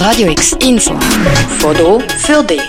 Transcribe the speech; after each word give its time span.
Radio 0.00 0.30
X 0.30 0.52
Info. 0.62 0.98
Foto 1.58 2.00
für 2.24 2.42
dich. 2.42 2.62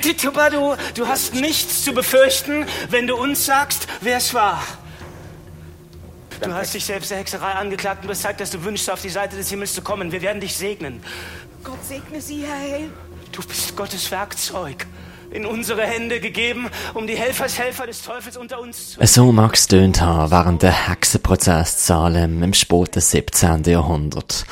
Tituba, 0.00 0.48
du, 0.48 0.74
du 0.94 1.06
hast 1.06 1.34
nichts 1.34 1.84
zu 1.84 1.92
befürchten, 1.92 2.64
wenn 2.88 3.06
du 3.06 3.14
uns 3.14 3.44
sagst, 3.44 3.86
wer 4.00 4.16
es 4.16 4.32
war. 4.32 4.62
Du 6.40 6.54
hast 6.54 6.72
dich 6.72 6.86
selbst 6.86 7.10
der 7.10 7.18
Hexerei 7.18 7.52
angeklagt 7.52 8.02
und 8.02 8.08
gezeigt, 8.08 8.40
dass 8.40 8.50
du 8.50 8.64
wünschst, 8.64 8.88
auf 8.88 9.02
die 9.02 9.10
Seite 9.10 9.36
des 9.36 9.50
Himmels 9.50 9.74
zu 9.74 9.82
kommen. 9.82 10.10
Wir 10.10 10.22
werden 10.22 10.40
dich 10.40 10.56
segnen. 10.56 11.04
Gott 11.62 11.84
segne 11.84 12.22
Sie, 12.22 12.46
Herr 12.46 12.58
Hale. 12.58 12.88
Du 13.30 13.42
bist 13.42 13.76
Gottes 13.76 14.10
Werkzeug 14.10 14.86
in 15.32 15.46
unsere 15.46 15.82
Hände 15.82 16.20
gegeben, 16.20 16.68
um 16.94 17.06
die 17.06 17.16
Helfershelfer 17.16 17.86
des 17.86 18.02
Teufels 18.02 18.36
unter 18.36 18.60
uns 18.60 18.92
zu. 18.92 19.06
So 19.06 19.32
mag 19.32 19.54
es 19.54 19.66
tönt 19.66 20.00
haben 20.00 20.30
während 20.30 20.62
der 20.62 20.88
Hexenprozess 20.88 21.86
Salem 21.86 22.42
im 22.42 22.54
späten 22.54 23.00
17. 23.00 23.64
Jahrhundert, 23.64 24.44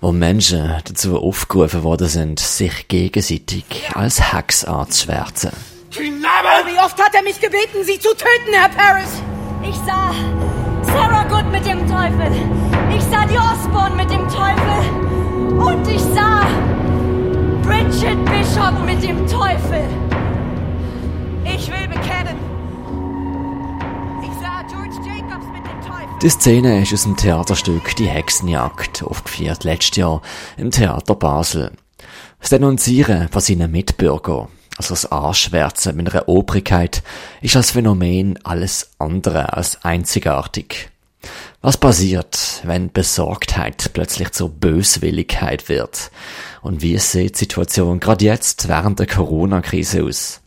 wo 0.00 0.12
Menschen 0.12 0.74
dazu 0.84 1.18
aufgerufen 1.18 1.82
worden 1.82 2.08
sind, 2.08 2.40
sich 2.40 2.88
gegenseitig 2.88 3.64
als 3.94 4.32
Hex 4.32 4.64
anzuschwärzen. 4.64 5.52
Wie 5.90 6.80
oft 6.80 7.00
hat 7.00 7.14
er 7.14 7.22
mich 7.22 7.40
gebeten, 7.40 7.84
Sie 7.84 7.98
zu 7.98 8.10
töten, 8.10 8.52
Herr 8.52 8.68
Paris? 8.68 9.22
Ich 9.62 9.76
sah 9.86 10.12
Sarah 10.82 11.24
Good 11.24 11.50
mit 11.52 11.64
dem 11.64 11.86
Teufel. 11.88 12.32
Ich 12.96 13.02
sah 13.04 13.24
die 13.26 13.38
Osborne 13.38 13.94
mit 13.96 14.10
dem 14.10 14.28
Teufel. 14.28 15.04
Und 15.58 15.88
ich 15.88 16.00
sah 16.00 16.46
Bridget 17.64 18.22
Bishop 18.26 18.84
mit 18.84 19.02
dem 19.02 19.26
Teufel. 19.26 19.88
Ich 21.46 21.66
will 21.68 21.88
bekennen. 21.88 22.36
Ich 24.22 24.38
sah 24.38 24.62
George 24.68 24.96
Jacobs 25.06 25.46
mit 25.50 25.64
dem 25.64 25.80
Teufel. 25.80 26.18
Die 26.20 26.28
Szene 26.28 26.82
ist 26.82 26.92
aus 26.92 27.04
dem 27.04 27.16
Theaterstück 27.16 27.96
Die 27.96 28.06
Hexenjagd, 28.06 29.02
aufgeführt 29.02 29.64
letztes 29.64 29.96
Jahr 29.96 30.20
im 30.58 30.70
Theater 30.70 31.14
Basel. 31.14 31.72
Das 32.38 32.50
Denunzieren 32.50 33.30
von 33.30 33.40
seinen 33.40 33.70
Mitbürgern, 33.70 34.48
also 34.76 34.92
das 34.92 35.10
Anschwärzen 35.10 35.96
mit 35.96 36.14
einer 36.14 36.28
Obrigkeit, 36.28 37.02
ist 37.40 37.56
als 37.56 37.70
Phänomen 37.70 38.38
alles 38.44 38.90
andere 38.98 39.54
als 39.54 39.82
einzigartig. 39.82 40.90
Was 41.62 41.78
passiert, 41.78 42.60
wenn 42.64 42.92
Besorgtheit 42.92 43.90
plötzlich 43.94 44.32
zur 44.32 44.50
Böswilligkeit 44.50 45.68
wird? 45.68 46.10
Und 46.62 46.82
wie 46.82 46.98
sieht 46.98 47.34
die 47.34 47.38
Situation 47.38 48.00
gerade 48.00 48.24
jetzt 48.24 48.68
während 48.68 48.98
der 48.98 49.06
Corona-Krise 49.06 50.04
aus? 50.04 50.42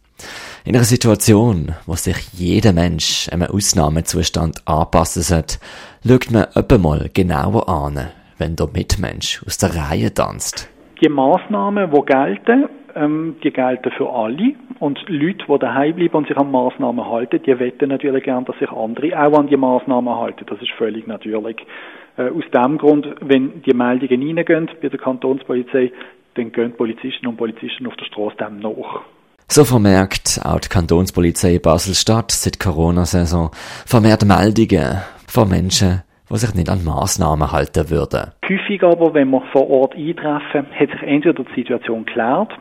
In 0.64 0.76
einer 0.76 0.84
Situation, 0.84 1.74
wo 1.86 1.96
sich 1.96 2.18
jeder 2.34 2.74
Mensch 2.74 3.30
einem 3.32 3.50
Ausnahmezustand 3.50 4.68
anpassen 4.68 5.22
sollte, 5.22 5.58
schaut 6.06 6.30
man 6.32 6.48
öppe 6.56 6.78
mal 6.78 7.10
genauer 7.14 7.70
an, 7.70 8.10
wenn 8.38 8.56
der 8.56 8.68
Mitmensch 8.68 9.42
aus 9.46 9.58
der 9.58 9.76
Reihe 9.76 10.14
tanzt. 10.14 10.68
Die 11.02 11.10
Massnahmen, 11.10 11.92
die 11.92 12.06
gelten, 12.06 12.66
ähm, 12.98 13.36
die 13.44 13.52
gelten 13.52 13.92
für 13.92 14.10
alle. 14.12 14.56
Und 14.80 15.00
Leute, 15.08 15.46
die 15.48 15.60
daheim 15.60 15.96
bleiben 15.96 16.16
und 16.16 16.28
sich 16.28 16.38
an 16.38 16.52
Massnahmen 16.52 17.06
halten, 17.06 17.42
die 17.46 17.60
wetten 17.60 17.90
natürlich 17.90 18.24
gern, 18.24 18.46
dass 18.46 18.58
sich 18.60 18.72
andere 18.72 19.18
auch 19.20 19.38
an 19.38 19.48
die 19.48 19.58
Massnahmen 19.58 20.16
halten. 20.16 20.46
Das 20.48 20.62
ist 20.62 20.72
völlig 20.78 21.08
natürlich. 21.08 21.58
Äh, 22.18 22.30
aus 22.30 22.44
dem 22.54 22.78
Grund, 22.78 23.08
wenn 23.22 23.62
die 23.62 23.74
Meldungen 23.74 24.38
reingehen 24.38 24.70
bei 24.82 24.90
der 24.90 25.00
Kantonspolizei, 25.00 25.92
dann 26.36 26.52
gehen 26.52 26.74
Polizistinnen 26.74 27.32
und 27.32 27.38
Polizisten 27.38 27.88
auf 27.88 27.96
der 27.96 28.06
Straße 28.06 28.38
dem 28.38 28.60
nach. 28.60 29.02
So 29.50 29.64
vermerkt 29.64 30.42
auch 30.44 30.60
die 30.60 30.68
Kantonspolizei 30.68 31.60
Basel-Stadt 31.60 32.32
seit 32.32 32.60
Corona-Saison 32.60 33.52
vermehrt 33.86 34.26
Meldungen 34.26 35.02
von 35.26 35.48
Menschen, 35.48 36.04
die 36.30 36.38
sich 36.38 36.54
nicht 36.54 36.70
an 36.70 36.84
Massnahmen 36.84 37.52
halten 37.52 37.90
würden. 37.90 38.34
Häufig 38.44 38.84
aber, 38.84 39.14
wenn 39.14 39.30
wir 39.30 39.42
vor 39.54 39.70
Ort 39.70 39.96
eintreffen, 39.96 40.68
hat 40.78 40.92
sich 40.92 41.02
entweder 41.02 41.44
die 41.44 41.56
Situation 41.56 42.06
geklärt 42.06 42.52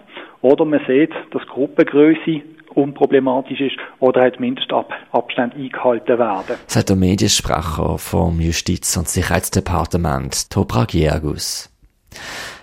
oder 0.46 0.64
man 0.64 0.80
sieht, 0.86 1.10
dass 1.32 1.42
die 1.42 1.48
Gruppengröße 1.48 2.42
unproblematisch 2.74 3.60
ist 3.60 3.76
oder 3.98 4.20
halt 4.20 4.38
Mindestabstände 4.38 5.56
eingehalten 5.56 6.18
werden. 6.18 6.56
Sagt 6.66 6.88
der 6.90 6.96
Mediensprecher 6.96 7.98
vom 7.98 8.40
Justiz- 8.40 8.96
und 8.96 9.08
Sicherheitsdepartement, 9.08 10.50
Topra 10.50 10.84
Giergus. 10.84 11.70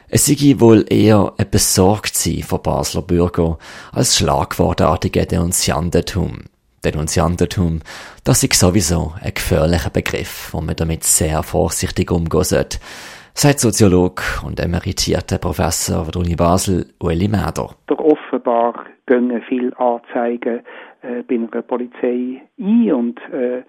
Es 0.07 0.27
sei 0.27 0.59
wohl 0.59 0.85
eher 0.89 1.33
ein 1.37 1.49
Besorgtsein 1.49 2.43
von 2.43 2.61
Basler 2.61 3.01
Bürger 3.01 3.57
als 3.91 4.17
schlagwortartige 4.17 5.25
Denunziantentum. 5.25 6.43
Denunziantentum, 6.85 7.79
das 8.23 8.43
ist 8.43 8.53
sowieso 8.53 9.13
ein 9.21 9.33
gefährlicher 9.33 9.89
Begriff, 9.89 10.49
wo 10.51 10.61
man 10.61 10.75
damit 10.75 11.03
sehr 11.03 11.41
vorsichtig 11.41 12.11
umgehen 12.11 12.43
sollte, 12.43 12.77
sagt 13.33 13.59
Soziolog 13.59 14.21
und 14.45 14.59
emeritierter 14.59 15.39
Professor 15.39 16.05
der 16.05 16.21
Uni 16.21 16.35
Basel, 16.35 16.85
Ueli 17.01 17.27
Mäder. 17.27 17.69
Doch 17.87 17.99
offenbar 17.99 18.85
gehen 19.07 19.41
viele 19.47 19.77
Anzeigen 19.79 20.61
äh, 21.01 21.23
bei 21.27 21.35
einer 21.35 21.61
Polizei 21.63 22.41
ein 22.59 22.93
und 22.93 23.19
äh, 23.31 23.63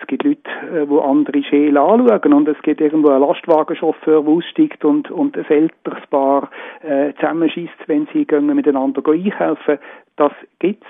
es 0.00 0.06
gibt 0.06 0.24
Leute, 0.24 0.48
äh, 0.72 0.86
die 0.86 1.00
andere 1.00 1.42
Schäle 1.42 1.80
anschauen 1.80 2.32
und 2.32 2.48
es 2.48 2.60
gibt 2.62 2.80
irgendwo 2.80 3.08
einen 3.08 3.22
Lastwagenchauffeur, 3.22 4.22
der 4.22 4.32
aussteigt 4.32 4.84
und, 4.84 5.10
und 5.10 5.36
ein 5.36 5.44
älteres 5.44 6.06
Paar 6.08 6.50
äh, 6.82 7.12
zusammenschießt, 7.14 7.88
wenn 7.88 8.06
sie 8.12 8.24
gehen 8.24 8.46
miteinander 8.46 9.02
einkaufen. 9.10 9.78
Das 10.16 10.32
gibt's, 10.60 10.86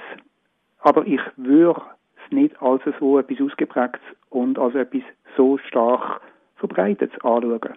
aber 0.80 1.06
ich 1.06 1.20
würde 1.36 1.80
es 2.24 2.32
nicht 2.32 2.60
als 2.60 2.82
so 3.00 3.18
etwas 3.18 3.40
ausgeprägt 3.40 4.00
und 4.30 4.58
als 4.58 4.74
etwas 4.74 5.02
so 5.36 5.58
stark 5.58 6.20
verbreitet 6.58 7.12
anschauen. 7.22 7.74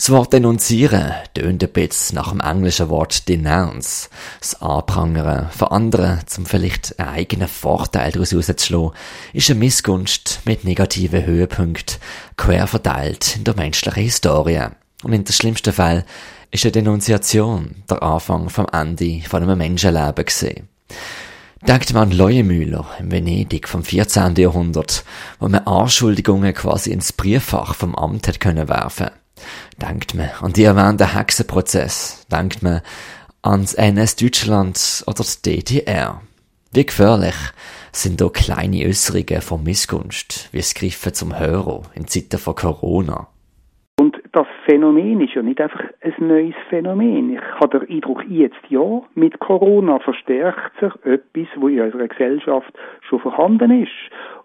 Das 0.00 0.08
Wort 0.08 0.32
denunzieren 0.32 1.12
tönt 1.34 1.62
ein 1.62 1.72
bisschen 1.72 2.14
nach 2.14 2.30
dem 2.30 2.40
englischen 2.40 2.88
Wort 2.88 3.28
denounce. 3.28 4.08
Das 4.40 4.62
Anprangern 4.62 5.50
von 5.50 5.68
anderen, 5.68 6.26
zum 6.26 6.46
vielleicht 6.46 6.98
einen 6.98 7.10
eigenen 7.10 7.48
Vorteil 7.48 8.10
daraus 8.10 8.34
rauszuschlagen, 8.34 8.92
ist 9.34 9.50
eine 9.50 9.58
Missgunst 9.58 10.40
mit 10.46 10.64
negativen 10.64 11.26
Höhepunkten 11.26 11.98
quer 12.38 12.66
verteilt 12.66 13.36
in 13.36 13.44
der 13.44 13.56
menschlichen 13.56 14.02
Historie. 14.02 14.68
Und 15.02 15.12
in 15.12 15.24
der 15.24 15.34
schlimmsten 15.34 15.74
Fall 15.74 16.06
ist 16.50 16.64
eine 16.64 16.72
Denunziation 16.72 17.82
der 17.90 18.02
Anfang 18.02 18.48
vom 18.48 18.66
Ende 18.72 19.20
von 19.28 19.42
einem 19.42 19.58
Menschenleben 19.58 20.24
gesehen. 20.24 20.68
Denkt 21.62 21.92
man 21.92 22.10
an 22.10 22.16
Leuenmüller 22.16 22.86
in 22.98 23.10
Venedig 23.10 23.68
vom 23.68 23.84
14. 23.84 24.34
Jahrhundert, 24.36 25.04
wo 25.40 25.48
man 25.48 25.66
Anschuldigungen 25.66 26.54
quasi 26.54 26.90
ins 26.90 27.12
Brieffach 27.12 27.74
vom 27.74 27.94
Amt 27.94 28.28
hat 28.28 28.40
können 28.40 28.68
werfen. 28.68 29.10
Denkt 29.80 30.14
man 30.14 30.30
an 30.40 30.54
die 30.54 30.64
erwähnten 30.64 31.12
Hexenprozess, 31.12 32.24
denkt 32.32 32.62
man 32.62 32.80
ans 33.42 33.74
NS-Deutschland 33.74 35.04
oder 35.06 35.22
die 35.22 35.62
DDR. 35.62 36.22
Wie 36.72 36.86
gefährlich 36.86 37.36
sind 37.92 38.22
da 38.22 38.30
kleine 38.30 38.86
Äußerungen 38.86 39.42
von 39.42 39.62
Missgunst, 39.62 40.48
wie 40.52 40.58
es 40.58 40.72
Griffen 40.72 41.12
zum 41.12 41.38
Hörer 41.38 41.82
in 41.94 42.08
Zeiten 42.08 42.38
von 42.38 42.54
Corona. 42.54 43.28
Phänomen 44.66 45.20
ist 45.20 45.34
ja 45.34 45.42
nicht 45.42 45.60
einfach 45.60 45.82
ein 46.00 46.14
neues 46.18 46.54
Phänomen. 46.68 47.34
Ich 47.34 47.40
habe 47.60 47.80
den 47.80 47.96
Eindruck, 47.96 48.24
jetzt 48.28 48.60
ja, 48.68 49.02
mit 49.14 49.38
Corona 49.38 49.98
verstärkt 49.98 50.78
sich 50.80 50.92
etwas, 51.04 51.46
wo 51.56 51.68
in 51.68 51.80
unserer 51.80 52.08
Gesellschaft 52.08 52.72
schon 53.02 53.20
vorhanden 53.20 53.82
ist. 53.82 53.92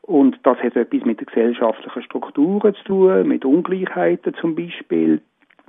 Und 0.02 0.38
das 0.44 0.58
hat 0.60 0.76
etwas 0.76 1.04
mit 1.04 1.20
den 1.20 1.26
gesellschaftlichen 1.26 2.04
Strukturen 2.04 2.76
zu 2.76 2.84
tun, 2.84 3.28
mit 3.28 3.44
Ungleichheiten 3.44 4.34
zum 4.36 4.56
Beispiel. 4.56 5.22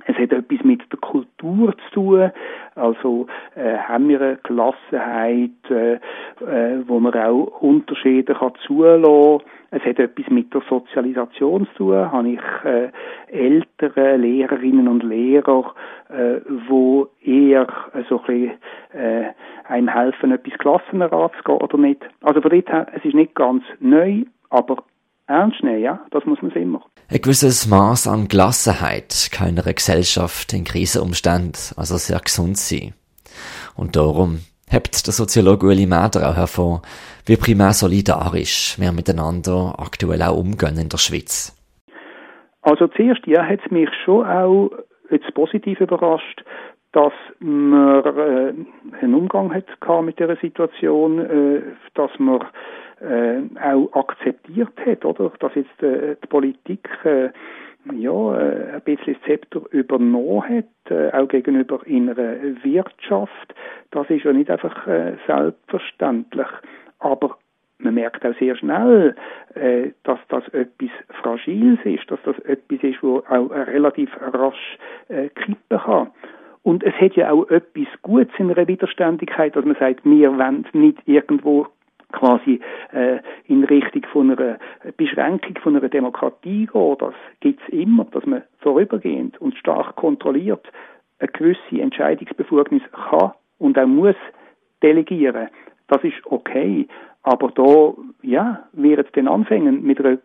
Es 0.07 0.15
hat 0.15 0.31
etwas 0.31 0.63
mit 0.63 0.81
der 0.91 0.99
Kultur 0.99 1.75
zu 1.89 1.93
tun. 1.93 2.31
Also 2.75 3.27
äh, 3.55 3.77
haben 3.77 4.07
wir 4.07 4.21
eine 4.21 4.39
Gelassenheit, 4.43 5.51
äh, 5.69 5.95
äh, 5.95 6.87
wo 6.87 6.99
man 6.99 7.13
auch 7.13 7.61
Unterschiede 7.61 8.33
kann 8.33 8.53
zulassen 8.65 9.43
Es 9.71 9.83
hat 9.83 9.99
etwas 9.99 10.29
mit 10.29 10.53
der 10.53 10.61
Sozialisation 10.69 11.67
zu 11.75 11.89
tun. 11.89 12.11
Habe 12.11 12.29
ich 12.29 12.39
äh, 12.63 12.89
ältere 13.27 14.15
Lehrerinnen 14.15 14.87
und 14.87 15.03
Lehrer, 15.03 15.73
äh, 16.09 16.39
wo 16.69 17.09
eher 17.21 17.67
äh, 17.93 18.03
so 18.07 18.21
ein 18.21 18.25
bisschen, 18.25 18.51
äh, 18.93 19.25
einem 19.67 19.89
helfen, 19.89 20.31
etwas 20.31 20.57
gelassener 20.57 21.11
anzugehen 21.11 21.57
oder 21.57 21.77
nicht. 21.77 22.01
Also 22.21 22.39
von 22.41 22.49
dort 22.49 22.69
her, 22.69 22.87
es 22.95 23.03
ist 23.03 23.13
nicht 23.13 23.35
ganz 23.35 23.63
neu, 23.81 24.23
aber 24.49 24.77
ernst 25.27 25.63
nehmen, 25.63 25.81
ja, 25.81 25.99
das 26.11 26.25
muss 26.25 26.41
man 26.41 26.51
immer. 26.51 26.83
Ein 27.09 27.21
gewisses 27.21 27.67
Maß 27.67 28.07
an 28.07 28.27
Gelassenheit 28.27 29.29
kann 29.31 29.49
in 29.49 29.59
einer 29.59 29.73
Gesellschaft 29.73 30.53
in 30.53 30.63
Krisenumständen 30.63 31.77
also 31.77 31.95
sehr 31.97 32.19
gesund 32.19 32.57
sein. 32.57 32.93
Und 33.75 33.95
darum 33.95 34.39
hebt 34.69 35.05
der 35.05 35.13
Soziologe 35.13 35.67
Ueli 35.67 35.85
Mäder 35.85 36.29
auch 36.29 36.35
hervor, 36.35 36.81
wie 37.25 37.37
primär 37.37 37.73
solidarisch 37.73 38.75
wir 38.79 38.91
miteinander 38.91 39.75
aktuell 39.77 40.21
auch 40.21 40.37
umgehen 40.37 40.77
in 40.77 40.89
der 40.89 40.97
Schweiz. 40.97 41.53
Also 42.61 42.87
zuerst 42.87 43.25
ja, 43.25 43.45
hat 43.45 43.59
es 43.63 43.71
mich 43.71 43.89
schon 44.03 44.25
auch 44.25 44.71
jetzt 45.09 45.33
positiv 45.33 45.79
überrascht, 45.79 46.43
dass 46.91 47.13
man 47.39 48.03
äh, 48.03 48.53
einen 49.01 49.13
Umgang 49.13 49.53
hat 49.53 49.65
mit 50.03 50.19
der 50.19 50.35
Situation, 50.37 51.19
äh, 51.19 51.61
dass 51.93 52.11
man 52.17 52.43
äh, 53.01 53.41
auch 53.61 53.93
akzeptiert 53.93 54.73
hat, 54.85 55.05
oder? 55.05 55.31
Dass 55.39 55.55
jetzt 55.55 55.83
äh, 55.83 56.15
die 56.21 56.27
Politik 56.27 56.87
äh, 57.03 57.29
ja, 57.93 58.39
äh, 58.39 58.73
ein 58.75 58.81
bisschen 58.81 59.13
das 59.13 59.23
Zepter 59.23 59.61
übernommen 59.71 60.43
hat, 60.43 60.91
äh, 60.91 61.11
auch 61.11 61.27
gegenüber 61.27 61.85
innerer 61.85 62.35
Wirtschaft. 62.63 63.55
Das 63.91 64.09
ist 64.09 64.23
ja 64.23 64.33
nicht 64.33 64.49
einfach 64.49 64.87
äh, 64.87 65.13
selbstverständlich. 65.25 66.47
Aber 66.99 67.37
man 67.79 67.93
merkt 67.93 68.25
auch 68.25 68.37
sehr 68.39 68.55
schnell, 68.55 69.15
äh, 69.53 69.91
dass 70.03 70.19
das 70.29 70.47
etwas 70.49 70.89
Fragiles 71.21 71.79
ist, 71.83 72.09
dass 72.09 72.19
das 72.23 72.37
etwas 72.39 72.81
ist, 72.81 73.01
wo 73.03 73.23
auch 73.29 73.49
relativ 73.51 74.09
rasch 74.19 74.77
äh, 75.09 75.29
kippen 75.29 75.79
kann. 75.79 76.07
Und 76.63 76.83
es 76.83 76.93
hat 76.95 77.15
ja 77.15 77.31
auch 77.31 77.49
etwas 77.49 77.87
Gutes 78.01 78.33
in 78.37 78.51
einer 78.51 78.67
Widerständigkeit, 78.67 79.55
dass 79.55 79.63
man 79.63 79.77
sagt, 79.79 80.03
wir 80.03 80.37
wollen 80.37 80.65
nicht 80.73 80.97
irgendwo 81.05 81.67
quasi 82.11 82.59
äh, 82.93 83.19
in 83.45 83.63
Richtung 83.63 84.03
von 84.11 84.31
einer 84.31 84.57
Beschränkung 84.95 85.57
von 85.61 85.75
einer 85.75 85.89
Demokratie 85.89 86.65
gehen. 86.65 86.95
Das 86.99 87.13
gibt's 87.39 87.67
immer, 87.69 88.05
dass 88.05 88.25
man 88.25 88.43
vorübergehend 88.59 89.39
und 89.41 89.55
stark 89.55 89.95
kontrolliert 89.95 90.65
eine 91.19 91.29
gewisse 91.29 91.81
Entscheidungsbefugnis 91.81 92.83
kann 92.91 93.31
und 93.59 93.77
auch 93.77 93.87
muss 93.87 94.15
delegieren. 94.83 95.49
Das 95.87 96.03
ist 96.03 96.15
okay. 96.25 96.87
Aber 97.23 97.51
da, 97.51 97.93
ja, 98.21 98.67
wird 98.73 99.05
es 99.05 99.11
dann 99.13 99.27
anfangen 99.27 99.83
mit 99.83 99.99
einer 99.99 100.19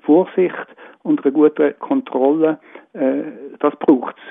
Vorsicht 0.00 0.66
und 1.02 1.24
einer 1.24 1.32
guten 1.32 1.78
Kontrolle, 1.78 2.58
äh, 2.94 3.22
das 3.60 3.74
braucht's. 3.78 4.22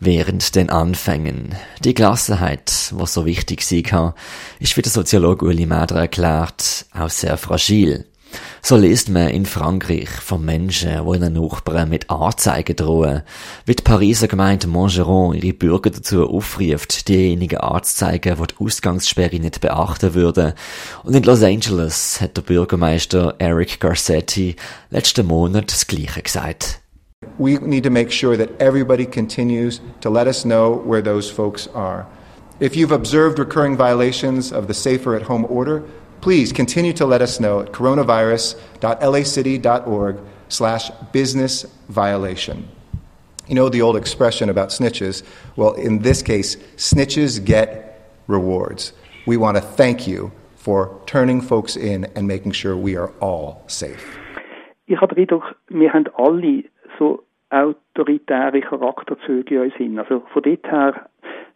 Während 0.00 0.54
den 0.54 0.70
Anfängen. 0.70 1.56
Die 1.82 1.92
Gelassenheit, 1.92 2.92
was 2.92 3.14
so 3.14 3.26
wichtig 3.26 3.62
sie 3.62 3.82
kann, 3.82 4.14
ist 4.60 4.76
wie 4.76 4.82
der 4.82 4.92
Soziologe 4.92 5.44
Uli 5.44 5.66
Madra 5.66 6.02
erklärt, 6.02 6.86
auch 6.94 7.10
sehr 7.10 7.36
fragil. 7.36 8.06
So 8.62 8.76
liest 8.76 9.08
man 9.08 9.28
in 9.28 9.44
Frankreich 9.44 10.08
von 10.08 10.44
Menschen, 10.44 10.90
die 10.90 11.16
ihren 11.16 11.32
Nachbarn 11.32 11.88
mit 11.88 12.10
Anzeigen 12.10 12.76
drohen, 12.76 13.22
wie 13.64 13.74
die 13.74 13.82
Pariser 13.82 14.28
Gemeinde 14.28 14.68
Montgeron 14.68 15.34
ihre 15.34 15.52
Bürger 15.52 15.90
dazu 15.90 16.28
aufruft, 16.28 17.08
diejenigen 17.08 17.58
anzuzeigen, 17.58 18.36
die 18.36 18.46
die 18.46 18.64
Ausgangssperre 18.64 19.40
nicht 19.40 19.60
beachten 19.60 20.14
würden. 20.14 20.52
Und 21.02 21.14
in 21.14 21.22
Los 21.24 21.42
Angeles 21.42 22.20
hat 22.20 22.36
der 22.36 22.42
Bürgermeister 22.42 23.34
Eric 23.38 23.80
Garcetti 23.80 24.54
letzten 24.90 25.26
Monat 25.26 25.72
das 25.72 25.86
Gleiche 25.86 26.22
gesagt. 26.22 26.80
We 27.38 27.56
need 27.58 27.84
to 27.84 27.90
make 27.90 28.10
sure 28.10 28.36
that 28.36 28.60
everybody 28.60 29.06
continues 29.06 29.80
to 30.00 30.10
let 30.10 30.26
us 30.26 30.44
know 30.44 30.72
where 30.72 31.00
those 31.02 31.30
folks 31.30 31.68
are. 31.68 32.06
If 32.60 32.76
you've 32.76 32.92
observed 32.92 33.38
recurring 33.38 33.76
violations 33.76 34.52
of 34.52 34.66
the 34.66 34.74
Safer 34.74 35.14
at 35.14 35.22
Home 35.22 35.46
order, 35.48 35.84
please 36.20 36.52
continue 36.52 36.92
to 36.94 37.06
let 37.06 37.22
us 37.22 37.38
know 37.38 37.60
at 37.60 37.70
coronavirus.lacity.org 37.72 40.18
slash 40.48 40.90
business 41.12 41.64
violation. 41.88 42.68
You 43.46 43.54
know 43.54 43.68
the 43.68 43.82
old 43.82 43.96
expression 43.96 44.48
about 44.48 44.70
snitches? 44.70 45.22
Well, 45.56 45.74
in 45.74 46.02
this 46.02 46.22
case, 46.22 46.56
snitches 46.76 47.44
get 47.44 48.10
rewards. 48.26 48.92
We 49.26 49.36
want 49.36 49.56
to 49.56 49.60
thank 49.60 50.08
you 50.08 50.32
for 50.56 51.00
turning 51.06 51.40
folks 51.40 51.76
in 51.76 52.06
and 52.16 52.28
making 52.28 52.52
sure 52.52 52.76
we 52.76 52.96
are 52.96 53.10
all 53.20 53.62
safe. 53.68 54.18
Ich 54.86 55.00
habe 55.00 55.14
den 55.14 55.26
wir 55.68 55.92
haben 55.92 56.08
alle 56.14 56.64
so 56.98 57.24
autoritäre 57.50 58.60
Charakterzüge 58.60 59.54
in 59.54 59.60
uns 59.62 59.74
hin. 59.74 59.98
Also 59.98 60.20
von 60.32 60.42
dort 60.42 60.70
her 60.70 61.08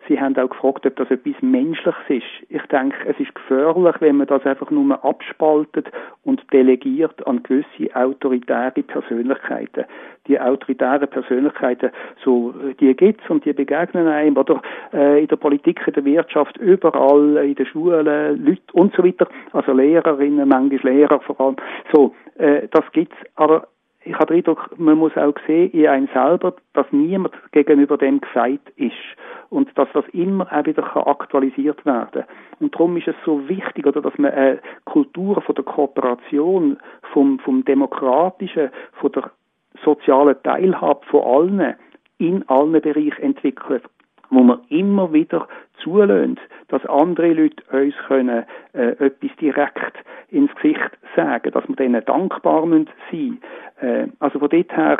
Sie 0.09 0.21
haben 0.21 0.37
auch 0.37 0.51
gefragt, 0.51 0.85
ob 0.85 0.97
das 0.97 1.11
etwas 1.11 1.41
Menschliches 1.43 1.95
ist. 2.09 2.49
Ich 2.49 2.63
denke, 2.63 2.97
es 3.09 3.19
ist 3.21 3.35
gefährlich, 3.35 3.95
wenn 4.01 4.17
man 4.17 4.27
das 4.27 4.45
einfach 4.45 4.71
nur 4.71 5.03
abspaltet 5.05 5.91
und 6.25 6.43
delegiert 6.53 7.25
an 7.27 7.43
gewisse 7.43 7.95
autoritäre 7.95 8.83
Persönlichkeiten. 8.83 9.85
Die 10.27 10.41
autoritären 10.41 11.09
Persönlichkeiten, 11.09 11.91
so, 12.25 12.53
die 12.81 12.95
gibt's 12.95 13.29
und 13.31 13.45
die 13.45 13.53
begegnen 13.53 14.09
einem, 14.09 14.37
oder 14.37 14.61
äh, 14.93 15.23
in 15.23 15.29
der 15.29 15.37
Politik, 15.37 15.81
in 15.87 15.93
der 15.93 16.05
Wirtschaft, 16.05 16.57
überall, 16.57 17.37
in 17.37 17.55
den 17.55 17.67
Schulen, 17.67 18.45
Leute 18.45 18.63
und 18.73 18.95
so 18.95 19.05
weiter, 19.05 19.29
also 19.53 19.73
Lehrerinnen, 19.73 20.49
manchmal 20.49 20.93
Lehrer 20.93 21.21
vor 21.21 21.41
allem. 21.41 21.57
So, 21.93 22.15
äh, 22.39 22.67
das 22.71 22.85
gibt's, 22.93 23.17
aber 23.37 23.69
ich 24.05 24.15
habe 24.15 24.27
den 24.27 24.39
Eindruck, 24.39 24.71
man 24.79 24.99
muss 24.99 25.17
auch 25.17 25.35
sehen 25.47 25.71
in 25.71 25.87
einem 25.87 26.09
selber, 26.13 26.55
dass 26.73 26.87
niemand 26.91 27.35
gegenüber 27.53 27.97
dem 27.97 28.21
gesagt 28.21 28.71
ist. 28.77 28.93
Und 29.51 29.69
dass 29.77 29.89
das 29.93 30.05
immer 30.13 30.51
auch 30.53 30.65
wieder 30.65 31.07
aktualisiert 31.07 31.85
werden 31.85 32.25
Und 32.61 32.75
darum 32.75 32.97
ist 32.97 33.09
es 33.09 33.15
so 33.25 33.49
wichtig, 33.49 33.87
oder, 33.87 34.01
dass 34.01 34.17
man 34.19 34.33
eine 34.33 34.61
Kultur 34.85 35.41
von 35.43 35.55
der 35.55 35.65
Kooperation, 35.65 36.79
vom, 37.13 37.39
vom 37.41 37.65
Demokratischen, 37.65 38.71
von 38.95 39.13
der 39.13 39.31
sozialen 39.85 40.43
Teilhabe 40.43 41.05
von 41.07 41.23
allen 41.23 41.75
in 42.19 42.49
allen 42.49 42.81
Bereichen 42.81 43.23
entwickelt 43.23 43.83
wo 44.33 44.43
man 44.43 44.61
immer 44.71 45.13
wieder 45.13 45.47
zulässt, 45.83 46.41
dass 46.69 46.85
andere 46.87 47.35
Leute 47.35 47.63
uns 47.71 47.95
können, 48.09 48.45
äh, 48.73 48.89
etwas 48.99 49.31
direkt 49.41 49.95
ins 50.29 50.53
Gesicht 50.55 50.91
sagen, 51.15 51.53
dass 51.53 51.69
wir 51.69 51.77
denen 51.77 52.05
dankbar 52.05 52.63
sein 52.63 52.89
müssen. 53.11 53.43
Äh, 53.81 54.07
also 54.21 54.39
von 54.39 54.49
dort 54.49 54.75
her, 54.75 54.99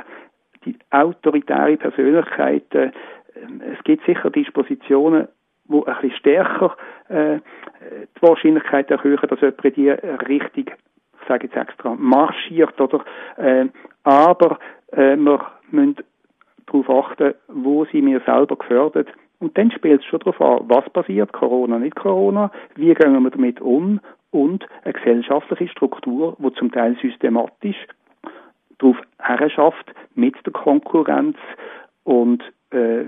die 0.67 0.77
autoritäre 0.91 1.79
Persönlichkeiten, 1.79 2.93
äh, 2.93 2.93
es 3.73 3.83
gibt 3.85 4.05
sicher 4.05 4.31
Dispositionen, 4.31 5.29
wo 5.65 5.85
ein 5.85 5.95
bisschen 6.03 6.19
stärker 6.19 6.77
äh, 7.09 7.39
die 8.17 8.23
Wahrscheinlichkeit 8.23 8.91
erhöhen, 8.91 9.27
dass 9.29 9.41
jemand 9.41 9.65
in 9.65 9.75
die 9.75 9.91
Richtung, 9.91 10.67
ich 10.67 11.29
sage 11.29 11.47
jetzt 11.47 11.57
extra, 11.57 11.95
marschiert, 11.95 12.79
oder, 12.79 13.03
äh, 13.39 13.67
aber 14.05 14.59
äh, 14.93 15.17
wir 15.17 15.41
müssen 15.71 15.97
darauf 16.67 16.91
achten, 16.91 17.35
wo 17.49 17.87
sie 17.87 18.03
mir 18.03 18.21
selber 18.27 18.57
gefördert. 18.57 19.09
Und 19.43 19.59
dann 19.59 19.73
spielt 19.73 20.03
es 20.03 20.07
schon 20.07 20.21
darauf 20.21 20.41
an, 20.41 20.69
was 20.69 20.89
passiert, 20.91 21.33
Corona, 21.33 21.77
nicht 21.81 21.97
Corona, 21.97 22.53
wie 22.77 22.95
gehen 22.95 23.21
wir 23.25 23.31
damit 23.31 23.61
um 23.61 23.99
und 24.31 24.65
eine 24.85 24.93
gesellschaftliche 24.93 25.67
Struktur, 25.73 26.37
wo 26.39 26.51
zum 26.51 26.71
Teil 26.71 26.97
systematisch 27.03 27.89
darauf 28.79 28.97
herschafft 29.19 29.93
mit 30.15 30.37
der 30.47 30.53
Konkurrenz 30.53 31.37
und 32.05 32.41
äh, 32.71 33.03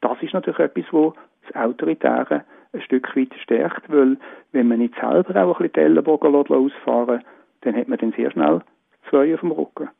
das 0.00 0.22
ist 0.22 0.32
natürlich 0.32 0.58
etwas, 0.58 0.86
wo 0.90 1.12
das 1.46 1.62
Autoritäre 1.62 2.44
ein 2.72 2.80
Stück 2.80 3.14
weit 3.14 3.34
stärkt, 3.42 3.92
weil 3.92 4.16
wenn 4.52 4.68
man 4.68 4.78
nicht 4.78 4.94
selber 4.98 5.44
auch 5.44 5.60
ein 5.60 5.64
bisschen 5.64 5.72
die 5.74 5.80
Ellenbogen 5.80 6.34
ausfahren 6.34 7.22
dann 7.60 7.76
hat 7.76 7.88
man 7.88 7.98
dann 7.98 8.12
sehr 8.12 8.30
schnell 8.30 8.62
zwei 9.10 9.34
auf 9.34 9.40
dem 9.40 9.52
Rücken. 9.52 9.90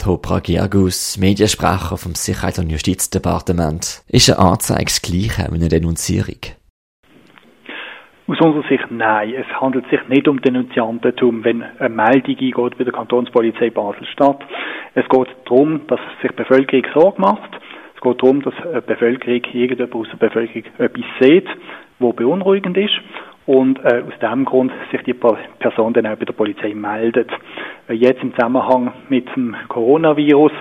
Topra 0.00 0.40
Giagus, 0.40 1.18
Mediensprecher 1.18 1.98
vom 1.98 2.14
Sicherheits- 2.14 2.58
und 2.58 2.70
Justizdepartement, 2.70 4.02
ist 4.08 4.30
eine 4.30 4.38
Anzeige 4.38 4.84
das 4.86 5.02
Gleiche 5.02 5.52
wie 5.52 5.56
eine 5.56 5.68
Denunzierung? 5.68 6.40
Aus 8.26 8.40
unserer 8.40 8.66
Sicht 8.68 8.90
nein. 8.90 9.34
Es 9.34 9.46
handelt 9.60 9.84
sich 9.90 10.00
nicht 10.08 10.26
um 10.26 10.40
Denunziantentum, 10.40 11.44
wenn 11.44 11.62
eine 11.62 11.88
Meldung 11.90 12.36
eingeht 12.38 12.78
bei 12.78 12.84
der 12.84 12.94
Kantonspolizei 12.94 13.68
Basel-Stadt. 13.68 14.40
Es 14.94 15.06
geht 15.06 15.28
darum, 15.44 15.86
dass 15.86 16.00
sich 16.22 16.30
die 16.30 16.36
Bevölkerung 16.36 16.86
Sorge 16.94 17.20
macht. 17.20 17.50
Es 17.94 18.00
geht 18.00 18.22
darum, 18.22 18.40
dass 18.40 18.54
die 18.54 18.80
Bevölkerung, 18.86 19.42
irgendjemand 19.52 19.94
aus 19.94 20.06
der 20.12 20.28
Bevölkerung 20.28 20.64
etwas 20.78 21.04
sieht, 21.20 21.48
wo 21.98 22.14
beunruhigend 22.14 22.78
ist 22.78 22.98
und 23.50 23.80
äh, 23.80 24.04
aus 24.06 24.16
dem 24.22 24.44
Grund 24.44 24.70
sich 24.92 25.02
die 25.02 25.12
Person 25.12 25.92
dann 25.92 26.06
auch 26.06 26.16
bei 26.16 26.24
der 26.24 26.34
Polizei 26.34 26.72
meldet. 26.72 27.28
Äh, 27.88 27.94
jetzt 27.94 28.22
im 28.22 28.32
Zusammenhang 28.32 28.92
mit 29.08 29.26
dem 29.34 29.56
Coronavirus 29.66 30.52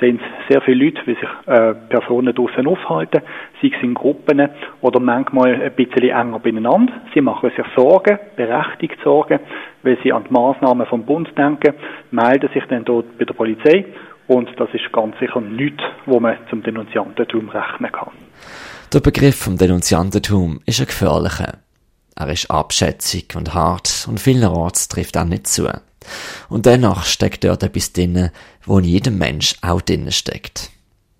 sind 0.00 0.22
sehr 0.48 0.62
viele 0.62 0.86
Leute, 0.86 1.02
wie 1.04 1.16
sich 1.16 1.28
äh, 1.44 1.74
Personen 1.90 2.34
draussen 2.34 2.66
aufhalten, 2.66 3.20
sei 3.60 3.70
es 3.76 3.82
in 3.82 3.92
Gruppen 3.92 4.48
oder 4.80 5.00
manchmal 5.00 5.60
ein 5.60 5.72
bisschen 5.74 6.08
enger 6.08 6.38
beieinander. 6.38 6.94
Sie 7.12 7.20
machen 7.20 7.50
sich 7.54 7.66
Sorgen, 7.76 8.18
berechtigt 8.36 8.96
Sorgen, 9.04 9.40
weil 9.82 9.98
sie 10.02 10.10
an 10.10 10.24
die 10.26 10.32
Massnahmen 10.32 10.86
vom 10.86 11.04
Bund 11.04 11.28
denken, 11.36 11.74
melden 12.10 12.48
sich 12.54 12.64
dann 12.70 12.86
dort 12.86 13.18
bei 13.18 13.26
der 13.26 13.34
Polizei 13.34 13.84
und 14.28 14.48
das 14.56 14.70
ist 14.72 14.90
ganz 14.94 15.14
sicher 15.18 15.42
nichts, 15.42 15.82
wo 16.06 16.18
man 16.18 16.38
zum 16.48 16.62
Denunziantentum 16.62 17.50
rechnen 17.50 17.92
kann. 17.92 18.12
Der 18.94 19.00
Begriff 19.00 19.36
vom 19.36 19.58
Denunziantentum 19.58 20.60
ist 20.64 20.80
ein 20.80 20.86
gefährlicher. 20.86 21.58
Er 22.16 22.28
ist 22.28 22.50
abschätzig 22.50 23.34
und 23.36 23.54
hart 23.54 24.06
und 24.08 24.20
vielerorts 24.20 24.88
trifft 24.88 25.16
er 25.16 25.24
nicht 25.24 25.46
zu. 25.46 25.68
Und 26.48 26.66
dennoch 26.66 27.04
steckt 27.04 27.44
dort 27.44 27.62
etwas 27.62 27.92
drin, 27.92 28.30
wo 28.64 28.78
in 28.78 28.84
jedem 28.84 29.18
Mensch 29.18 29.54
auch 29.62 29.80
drin 29.80 30.10
steckt. 30.10 30.70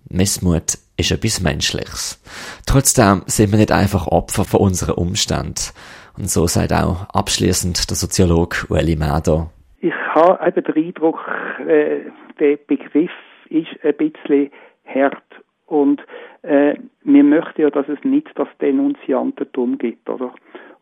Missmut 0.09 0.77
ist 0.97 1.11
etwas 1.11 1.41
Menschliches. 1.41 2.21
Trotzdem 2.67 3.23
sind 3.25 3.51
wir 3.51 3.59
nicht 3.59 3.71
einfach 3.71 4.07
Opfer 4.07 4.43
von 4.43 4.59
unseren 4.59 4.95
Umständen. 4.95 5.71
Und 6.17 6.29
so 6.29 6.47
sagt 6.47 6.73
auch 6.73 7.07
abschließend 7.13 7.89
der 7.89 7.95
Soziologe 7.95 8.67
Ueli 8.69 8.95
Mado. 8.95 9.49
Ich 9.79 9.93
habe 10.13 10.45
eben 10.47 10.63
den 10.63 10.87
Eindruck, 10.87 11.19
äh, 11.67 12.01
der 12.39 12.57
Begriff 12.67 13.11
ist 13.49 13.69
ein 13.83 13.95
bisschen 13.97 14.51
hart. 14.85 15.23
Und 15.65 16.01
äh, 16.41 16.75
wir 17.03 17.23
möchten 17.23 17.61
ja, 17.61 17.69
dass 17.69 17.87
es 17.87 18.03
nicht 18.03 18.27
das 18.35 18.47
Denunziantentum 18.59 19.77
gibt, 19.77 20.09
oder? 20.09 20.33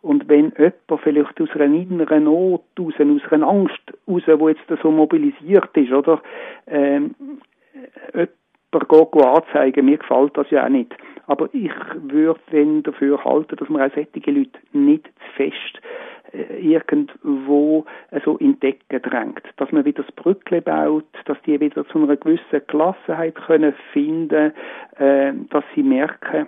Und 0.01 0.29
wenn 0.29 0.53
jemand 0.57 1.01
vielleicht 1.03 1.41
aus 1.41 1.49
einer 1.55 1.65
inneren 1.65 2.23
Not, 2.23 2.63
aus 2.79 2.93
einer 2.99 3.47
Angst, 3.47 3.81
raus, 4.07 4.23
wo 4.37 4.49
jetzt 4.49 4.61
so 4.81 4.91
mobilisiert 4.91 5.75
ist, 5.75 5.91
oder, 5.91 6.21
ähm, 6.67 7.15
jemand 8.13 8.89
geht 8.89 9.25
anzeigen, 9.25 9.85
mir 9.85 9.97
gefällt 9.97 10.37
das 10.37 10.49
ja 10.51 10.65
auch 10.65 10.69
nicht. 10.69 10.95
Aber 11.27 11.49
ich 11.53 11.71
würde 12.01 12.39
dann 12.51 12.83
dafür 12.83 13.23
halten, 13.23 13.55
dass 13.55 13.69
man 13.69 13.83
auch 13.83 13.93
solche 13.93 14.31
Leute 14.31 14.59
nicht 14.73 15.05
zu 15.05 15.33
fest 15.35 15.81
äh, 16.31 16.59
irgendwo 16.59 17.85
äh, 18.11 18.19
so 18.23 18.37
in 18.37 18.59
Decken 18.59 19.01
drängt. 19.01 19.43
Dass 19.57 19.71
man 19.71 19.85
wieder 19.85 20.03
das 20.03 20.11
Brückle 20.15 20.61
baut, 20.61 21.05
dass 21.25 21.37
die 21.45 21.59
wieder 21.59 21.87
zu 21.87 21.99
einer 21.99 22.17
gewissen 22.17 22.61
Gelassenheit 22.67 23.35
können 23.35 23.73
finden, 23.93 24.53
äh, 24.97 25.33
dass 25.49 25.63
sie 25.75 25.83
merken, 25.83 26.47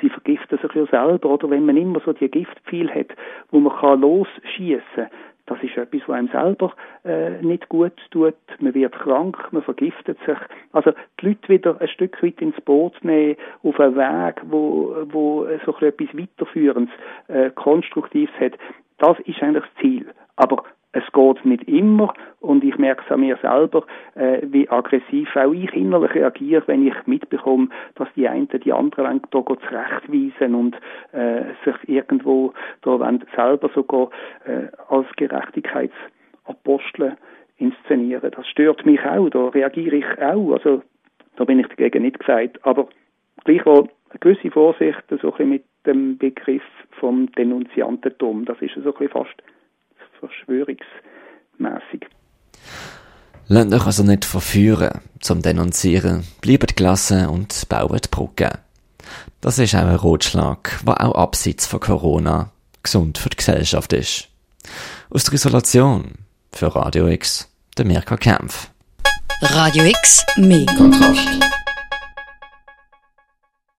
sie 0.00 0.10
vergiften 0.10 0.58
sich 0.58 0.72
ja 0.72 0.86
selber, 0.86 1.30
oder 1.30 1.50
wenn 1.50 1.66
man 1.66 1.76
immer 1.76 2.00
so 2.04 2.12
die 2.12 2.30
Giftpfeil 2.30 2.92
hat, 2.94 3.08
wo 3.50 3.60
man 3.60 3.76
kann 3.76 4.00
losschießen 4.00 5.08
das 5.50 5.60
ist 5.64 5.76
etwas, 5.76 6.02
was 6.06 6.16
einem 6.16 6.28
selber 6.28 6.72
äh, 7.04 7.42
nicht 7.42 7.68
gut 7.68 7.92
tut. 8.12 8.36
Man 8.60 8.72
wird 8.72 8.92
krank, 8.92 9.36
man 9.50 9.62
vergiftet 9.62 10.16
sich. 10.24 10.38
Also 10.72 10.92
die 11.20 11.26
Leute 11.26 11.48
wieder 11.48 11.80
ein 11.80 11.88
Stück 11.88 12.22
weit 12.22 12.40
ins 12.40 12.60
Boot 12.60 12.94
nehmen, 13.02 13.36
auf 13.64 13.80
einen 13.80 13.96
Weg, 13.96 14.40
wo, 14.44 14.94
wo 15.10 15.46
so 15.66 15.76
etwas 15.80 16.16
Weiterführendes, 16.16 16.94
äh, 17.26 17.50
Konstruktives 17.50 18.32
hat. 18.38 18.52
Das 18.98 19.18
ist 19.20 19.42
eigentlich 19.42 19.64
das 19.64 19.82
Ziel. 19.82 20.06
Aber 20.36 20.62
es 20.92 21.04
geht 21.12 21.44
nicht 21.44 21.68
immer. 21.68 22.12
Und 22.40 22.64
ich 22.64 22.76
merke 22.78 23.02
es 23.04 23.12
an 23.12 23.20
mir 23.20 23.36
selber, 23.36 23.84
äh, 24.14 24.40
wie 24.42 24.68
aggressiv 24.68 25.34
auch 25.36 25.52
ich 25.52 25.72
innerlich 25.74 26.14
reagiere, 26.14 26.62
wenn 26.66 26.86
ich 26.86 26.94
mitbekomme, 27.06 27.68
dass 27.94 28.08
die 28.16 28.28
einen 28.28 28.48
die 28.48 28.72
anderen 28.72 29.20
da 29.30 29.44
zurechtweisen 29.44 30.54
und 30.54 30.76
äh, 31.12 31.42
sich 31.64 31.88
irgendwo 31.88 32.52
da 32.82 32.98
selber 33.36 33.70
sogar 33.74 34.10
äh, 34.44 34.68
als 34.88 35.06
Gerechtigkeitsapostel 35.16 37.16
inszenieren. 37.58 38.32
Das 38.34 38.48
stört 38.48 38.86
mich 38.86 39.04
auch, 39.04 39.28
da 39.28 39.48
reagiere 39.48 39.96
ich 39.96 40.22
auch, 40.22 40.52
also 40.52 40.82
da 41.36 41.44
bin 41.44 41.60
ich 41.60 41.68
dagegen 41.68 42.02
nicht 42.02 42.18
gesagt, 42.18 42.58
aber 42.64 42.88
gleichwohl 43.44 43.88
eine 44.10 44.18
gewisse 44.18 44.50
Vorsicht 44.50 45.02
so 45.20 45.32
ein 45.34 45.48
mit 45.48 45.64
dem 45.86 46.18
Begriff 46.18 46.62
vom 46.92 47.30
Denunziantentum, 47.32 48.44
das 48.44 48.60
ist 48.60 48.74
so 48.74 48.80
ein 48.80 48.92
bisschen 48.92 49.08
fast 49.08 49.42
verschwörungsmässig. 50.20 52.06
Lasst 53.48 53.72
euch 53.72 53.86
also 53.86 54.04
nicht 54.04 54.24
verführen 54.24 55.00
zum 55.18 55.42
Denunzieren, 55.42 56.24
bleibt 56.40 56.76
gelassen 56.76 57.26
und 57.26 57.68
baut 57.68 58.10
Brücken. 58.10 58.50
Das 59.40 59.58
ist 59.58 59.74
auch 59.74 59.80
ein 59.80 59.96
Rotschlag, 59.96 60.80
der 60.86 61.04
auch 61.04 61.14
abseits 61.14 61.66
von 61.66 61.80
Corona 61.80 62.52
gesund 62.82 63.18
für 63.18 63.30
die 63.30 63.38
Gesellschaft 63.38 63.92
ist. 63.92 64.28
Aus 65.10 65.24
der 65.24 65.34
Isolation 65.34 66.12
für 66.52 66.74
Radio 66.74 67.08
X, 67.08 67.50
der 67.76 67.86
Mirka 67.86 68.16
Kempf. 68.16 68.70
Radio 69.42 69.84
X, 69.84 70.24
mehr 70.36 70.66
Kontrast. 70.76 71.59